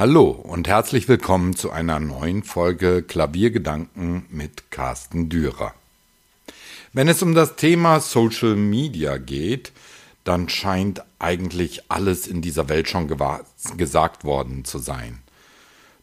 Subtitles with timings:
[0.00, 5.74] Hallo und herzlich willkommen zu einer neuen Folge Klaviergedanken mit Carsten Dürer.
[6.94, 9.72] Wenn es um das Thema Social Media geht,
[10.24, 13.14] dann scheint eigentlich alles in dieser Welt schon
[13.76, 15.18] gesagt worden zu sein.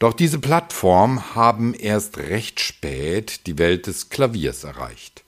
[0.00, 5.22] Doch diese Plattformen haben erst recht spät die Welt des Klaviers erreicht.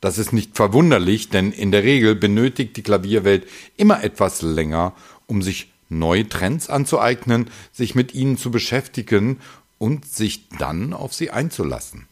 [0.00, 4.92] Das ist nicht verwunderlich, denn in der Regel benötigt die Klavierwelt immer etwas länger,
[5.28, 9.40] um sich neue Trends anzueignen, sich mit ihnen zu beschäftigen
[9.78, 12.06] und sich dann auf sie einzulassen.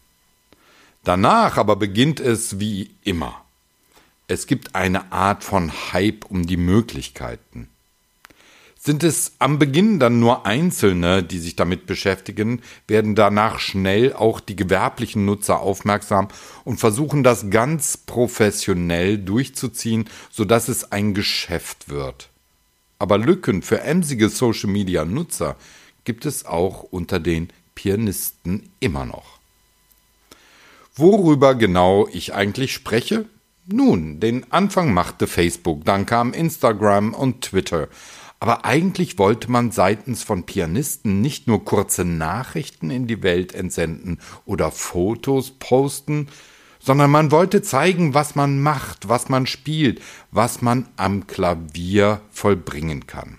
[1.05, 3.45] Danach aber beginnt es wie immer.
[4.29, 7.69] Es gibt eine Art von Hype um die Möglichkeiten.
[8.83, 14.41] Sind es am Beginn dann nur Einzelne, die sich damit beschäftigen, werden danach schnell auch
[14.41, 16.29] die gewerblichen Nutzer aufmerksam
[16.65, 22.31] und versuchen das ganz professionell durchzuziehen, sodass es ein Geschäft wird.
[23.01, 25.57] Aber Lücken für emsige Social-Media-Nutzer
[26.05, 29.39] gibt es auch unter den Pianisten immer noch.
[30.95, 33.25] Worüber genau ich eigentlich spreche?
[33.67, 37.89] Nun, den Anfang machte Facebook, dann kam Instagram und Twitter.
[38.39, 44.19] Aber eigentlich wollte man seitens von Pianisten nicht nur kurze Nachrichten in die Welt entsenden
[44.45, 46.29] oder Fotos posten,
[46.81, 50.01] sondern man wollte zeigen, was man macht, was man spielt,
[50.33, 53.39] was man am Klavier vollbringen kann.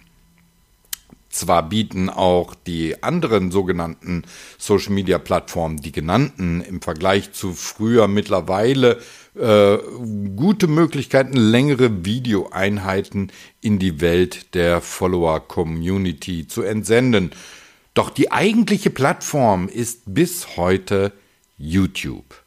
[1.31, 4.23] Zwar bieten auch die anderen sogenannten
[4.57, 8.99] Social Media Plattformen, die genannten, im Vergleich zu früher mittlerweile
[9.35, 9.77] äh,
[10.35, 13.31] gute Möglichkeiten, längere Videoeinheiten
[13.61, 17.31] in die Welt der Follower-Community zu entsenden.
[17.93, 21.13] Doch die eigentliche Plattform ist bis heute
[21.57, 22.40] YouTube.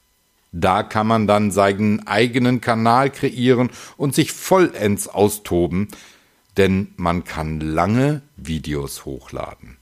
[0.57, 5.89] Da kann man dann seinen eigenen Kanal kreieren und sich vollends austoben,
[6.57, 9.79] denn man kann lange Videos hochladen.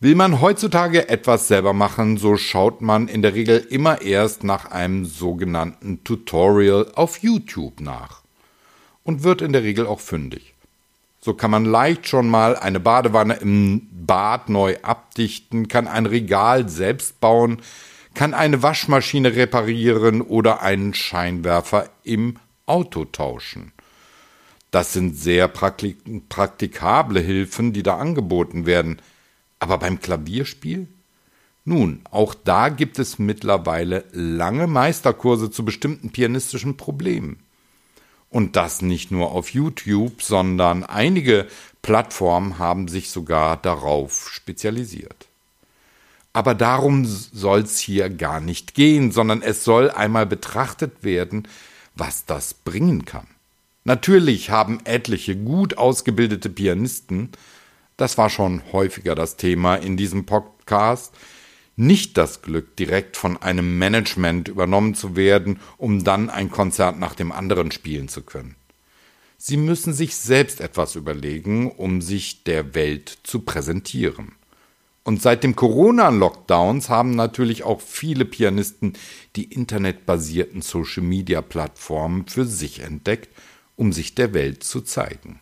[0.00, 4.72] Will man heutzutage etwas selber machen, so schaut man in der Regel immer erst nach
[4.72, 8.22] einem sogenannten Tutorial auf YouTube nach
[9.04, 10.54] und wird in der Regel auch fündig.
[11.20, 16.68] So kann man leicht schon mal eine Badewanne im Bad neu abdichten, kann ein Regal
[16.68, 17.62] selbst bauen,
[18.14, 23.72] kann eine Waschmaschine reparieren oder einen Scheinwerfer im Auto tauschen.
[24.70, 29.02] Das sind sehr praktikable Hilfen, die da angeboten werden.
[29.58, 30.86] Aber beim Klavierspiel?
[31.64, 37.40] Nun, auch da gibt es mittlerweile lange Meisterkurse zu bestimmten pianistischen Problemen.
[38.30, 41.48] Und das nicht nur auf YouTube, sondern einige
[41.82, 45.29] Plattformen haben sich sogar darauf spezialisiert.
[46.32, 51.48] Aber darum soll es hier gar nicht gehen, sondern es soll einmal betrachtet werden,
[51.94, 53.26] was das bringen kann.
[53.84, 57.30] Natürlich haben etliche gut ausgebildete Pianisten,
[57.96, 61.14] das war schon häufiger das Thema in diesem Podcast,
[61.76, 67.14] nicht das Glück, direkt von einem Management übernommen zu werden, um dann ein Konzert nach
[67.14, 68.56] dem anderen spielen zu können.
[69.36, 74.32] Sie müssen sich selbst etwas überlegen, um sich der Welt zu präsentieren.
[75.02, 78.92] Und seit dem Corona-Lockdowns haben natürlich auch viele Pianisten
[79.34, 83.30] die internetbasierten Social-Media-Plattformen für sich entdeckt,
[83.76, 85.40] um sich der Welt zu zeigen.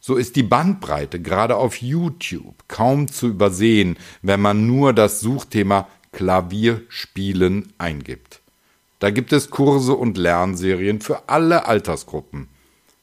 [0.00, 5.86] So ist die Bandbreite gerade auf YouTube kaum zu übersehen, wenn man nur das Suchthema
[6.12, 8.40] Klavierspielen eingibt.
[8.98, 12.48] Da gibt es Kurse und Lernserien für alle Altersgruppen.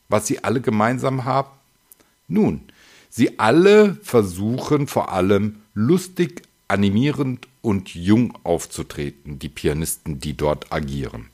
[0.10, 1.52] Was sie alle gemeinsam haben?
[2.28, 2.64] Nun,
[3.10, 11.30] Sie alle versuchen vor allem lustig, animierend und jung aufzutreten, die Pianisten, die dort agieren.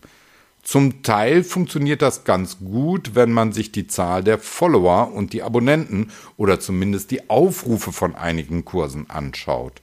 [0.63, 5.44] Zum Teil funktioniert das ganz gut, wenn man sich die Zahl der Follower und die
[5.44, 9.81] Abonnenten oder zumindest die Aufrufe von einigen Kursen anschaut.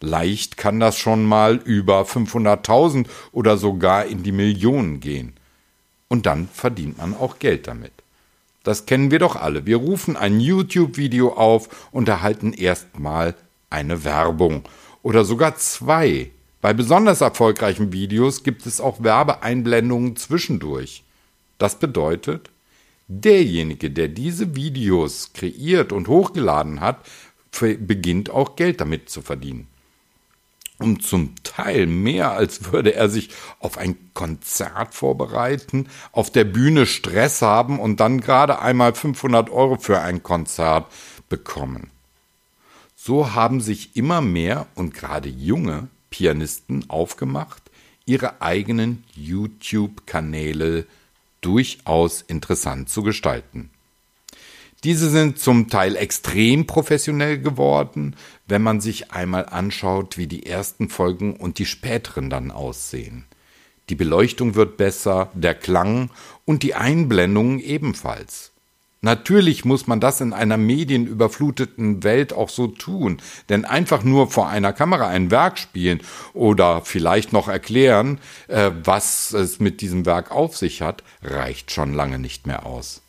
[0.00, 5.32] Leicht kann das schon mal über 500.000 oder sogar in die Millionen gehen.
[6.08, 7.92] Und dann verdient man auch Geld damit.
[8.64, 9.64] Das kennen wir doch alle.
[9.64, 13.34] Wir rufen ein YouTube-Video auf und erhalten erstmal
[13.70, 14.62] eine Werbung
[15.02, 16.30] oder sogar zwei.
[16.60, 21.04] Bei besonders erfolgreichen Videos gibt es auch Werbeeinblendungen zwischendurch.
[21.58, 22.50] Das bedeutet,
[23.06, 27.04] derjenige, der diese Videos kreiert und hochgeladen hat,
[27.60, 29.68] beginnt auch Geld damit zu verdienen
[30.78, 36.86] und zum Teil mehr, als würde er sich auf ein Konzert vorbereiten, auf der Bühne
[36.86, 40.86] Stress haben und dann gerade einmal 500 Euro für ein Konzert
[41.28, 41.90] bekommen.
[43.08, 47.62] So haben sich immer mehr und gerade junge Pianisten aufgemacht,
[48.04, 50.84] ihre eigenen YouTube-Kanäle
[51.40, 53.70] durchaus interessant zu gestalten.
[54.84, 58.14] Diese sind zum Teil extrem professionell geworden,
[58.46, 63.24] wenn man sich einmal anschaut, wie die ersten Folgen und die späteren dann aussehen.
[63.88, 66.10] Die Beleuchtung wird besser, der Klang
[66.44, 68.52] und die Einblendungen ebenfalls.
[69.00, 73.18] Natürlich muss man das in einer medienüberfluteten Welt auch so tun,
[73.48, 76.00] denn einfach nur vor einer Kamera ein Werk spielen
[76.34, 78.18] oder vielleicht noch erklären,
[78.48, 83.02] äh, was es mit diesem Werk auf sich hat, reicht schon lange nicht mehr aus.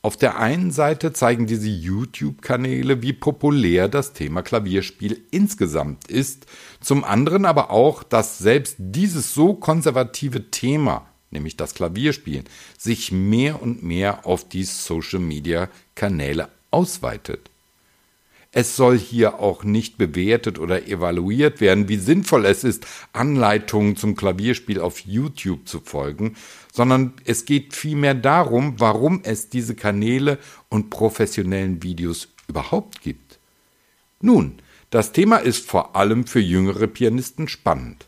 [0.00, 6.46] Auf der einen Seite zeigen diese YouTube-Kanäle, wie populär das Thema Klavierspiel insgesamt ist,
[6.80, 12.44] zum anderen aber auch, dass selbst dieses so konservative Thema nämlich das Klavierspielen,
[12.76, 17.50] sich mehr und mehr auf die Social-Media-Kanäle ausweitet.
[18.50, 24.16] Es soll hier auch nicht bewertet oder evaluiert werden, wie sinnvoll es ist, Anleitungen zum
[24.16, 26.34] Klavierspiel auf YouTube zu folgen,
[26.72, 30.38] sondern es geht vielmehr darum, warum es diese Kanäle
[30.70, 33.38] und professionellen Videos überhaupt gibt.
[34.20, 34.54] Nun,
[34.90, 38.07] das Thema ist vor allem für jüngere Pianisten spannend.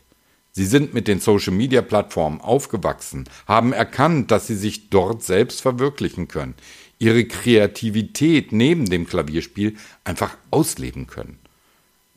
[0.53, 6.55] Sie sind mit den Social-Media-Plattformen aufgewachsen, haben erkannt, dass sie sich dort selbst verwirklichen können,
[6.99, 11.39] ihre Kreativität neben dem Klavierspiel einfach ausleben können.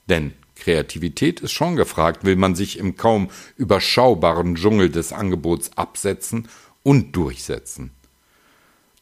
[0.09, 6.49] Denn Kreativität ist schon gefragt, will man sich im kaum überschaubaren Dschungel des Angebots absetzen
[6.83, 7.91] und durchsetzen.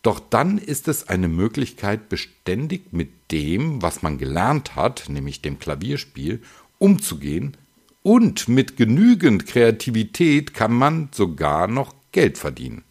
[0.02, 5.58] Doch dann ist es eine Möglichkeit, beständig mit dem, was man gelernt hat, nämlich dem
[5.58, 6.43] Klavierspiel,
[6.79, 7.56] umzugehen
[8.02, 12.84] und mit genügend Kreativität kann man sogar noch Geld verdienen.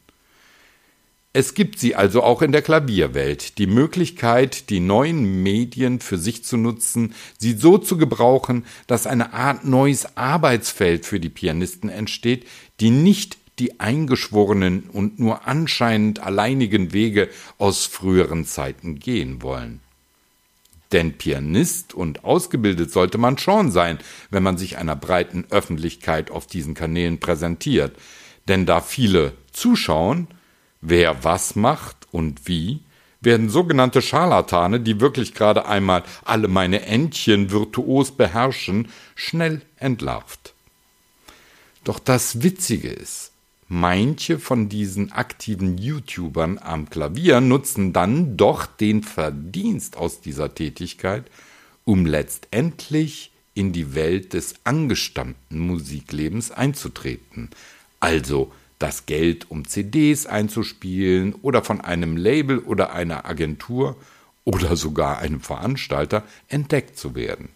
[1.34, 6.44] Es gibt sie also auch in der Klavierwelt, die Möglichkeit, die neuen Medien für sich
[6.44, 12.46] zu nutzen, sie so zu gebrauchen, dass eine Art neues Arbeitsfeld für die Pianisten entsteht,
[12.82, 19.80] die nicht die eingeschworenen und nur anscheinend alleinigen Wege aus früheren Zeiten gehen wollen.
[20.92, 23.98] Denn Pianist und ausgebildet sollte man schon sein,
[24.30, 27.96] wenn man sich einer breiten Öffentlichkeit auf diesen Kanälen präsentiert.
[28.48, 30.28] Denn da viele zuschauen,
[30.82, 32.82] wer was macht und wie,
[33.22, 40.54] werden sogenannte Scharlatane, die wirklich gerade einmal alle meine Entchen virtuos beherrschen, schnell entlarvt.
[41.84, 43.31] Doch das Witzige ist,
[43.74, 51.24] Manche von diesen aktiven YouTubern am Klavier nutzen dann doch den Verdienst aus dieser Tätigkeit,
[51.86, 57.50] um letztendlich in die Welt des angestammten Musiklebens einzutreten.
[58.02, 63.96] Also das Geld, um CDs einzuspielen oder von einem Label oder einer Agentur
[64.44, 67.48] oder sogar einem Veranstalter entdeckt zu werden.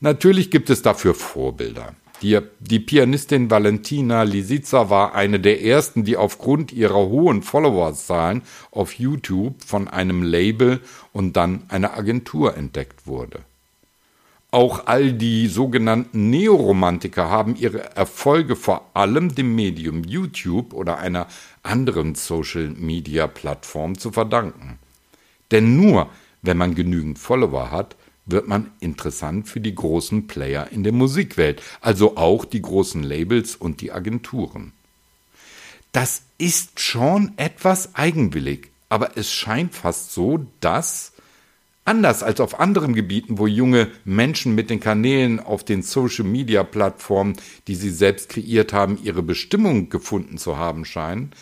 [0.00, 1.94] Natürlich gibt es dafür Vorbilder.
[2.22, 8.94] Die, die Pianistin Valentina Lisica war eine der ersten, die aufgrund ihrer hohen Followerzahlen auf
[8.94, 10.80] YouTube von einem Label
[11.12, 13.40] und dann einer Agentur entdeckt wurde.
[14.52, 21.26] Auch all die sogenannten Neoromantiker haben ihre Erfolge vor allem dem Medium YouTube oder einer
[21.62, 24.78] anderen Social-Media-Plattform zu verdanken.
[25.50, 26.08] Denn nur
[26.42, 27.96] wenn man genügend Follower hat,
[28.26, 33.56] wird man interessant für die großen Player in der Musikwelt, also auch die großen Labels
[33.56, 34.72] und die Agenturen.
[35.92, 41.12] Das ist schon etwas eigenwillig, aber es scheint fast so, dass,
[41.84, 47.36] anders als auf anderen Gebieten, wo junge Menschen mit den Kanälen auf den Social-Media-Plattformen,
[47.66, 51.32] die sie selbst kreiert haben, ihre Bestimmung gefunden zu haben scheinen,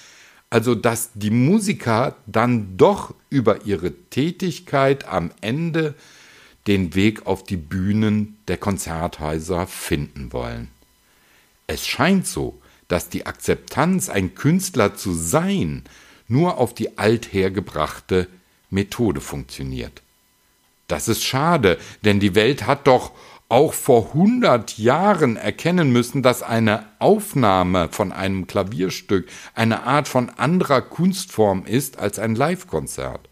[0.49, 5.95] also dass die Musiker dann doch über ihre Tätigkeit am Ende
[6.67, 10.69] den Weg auf die Bühnen der Konzerthäuser finden wollen.
[11.67, 15.85] Es scheint so, dass die Akzeptanz, ein Künstler zu sein,
[16.29, 18.29] nur auf die althergebrachte
[18.71, 20.03] Methode funktioniert.
[20.89, 23.13] Das ist schade, denn die Welt hat doch
[23.49, 30.31] auch vor hundert Jahren erkennen müssen, dass eine Aufnahme von einem Klavierstück eine Art von
[30.31, 33.29] anderer Kunstform ist als ein Livekonzert.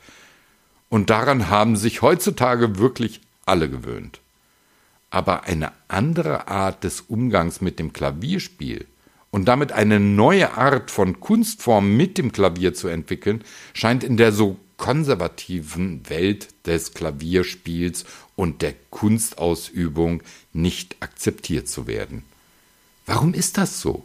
[0.89, 4.21] Und daran haben sich heutzutage wirklich alle gewöhnt.
[5.11, 8.87] Aber eine andere Art des Umgangs mit dem Klavierspiel
[9.31, 14.33] und damit eine neue Art von Kunstform mit dem Klavier zu entwickeln, scheint in der
[14.33, 18.05] so konservativen Welt des Klavierspiels
[18.37, 22.23] und der Kunstausübung nicht akzeptiert zu werden.
[23.05, 24.05] Warum ist das so?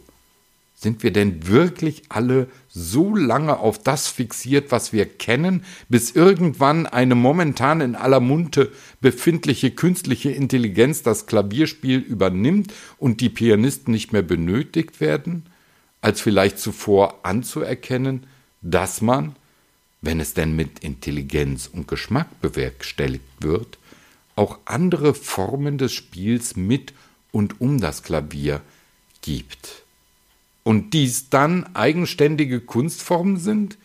[0.84, 6.86] Sind wir denn wirklich alle so lange auf das fixiert, was wir kennen, bis irgendwann
[6.86, 14.12] eine momentan in aller Munde befindliche künstliche Intelligenz das Klavierspiel übernimmt und die Pianisten nicht
[14.12, 15.46] mehr benötigt werden,
[16.02, 18.26] als vielleicht zuvor anzuerkennen,
[18.60, 19.36] dass man,
[20.02, 23.78] wenn es denn mit Intelligenz und Geschmack bewerkstelligt wird,
[24.36, 26.92] auch andere Formen des Spiels mit
[27.32, 28.60] und um das Klavier
[29.22, 29.83] gibt.
[30.64, 33.78] Und dies dann eigenständige Kunstformen sind?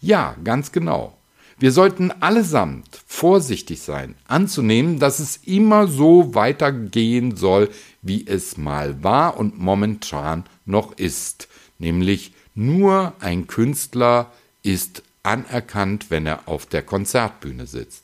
[0.00, 1.16] Ja, ganz genau.
[1.58, 7.70] Wir sollten allesamt vorsichtig sein, anzunehmen, dass es immer so weitergehen soll,
[8.02, 11.46] wie es mal war und momentan noch ist,
[11.78, 18.02] nämlich nur ein Künstler ist anerkannt, wenn er auf der Konzertbühne sitzt.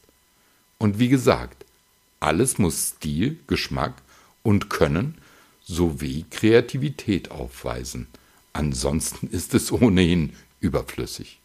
[0.78, 1.64] Und wie gesagt,
[2.20, 3.94] alles muss Stil, Geschmack
[4.42, 5.16] und Können
[5.62, 8.08] sowie Kreativität aufweisen.
[8.52, 11.40] Ansonsten ist es ohnehin überflüssig.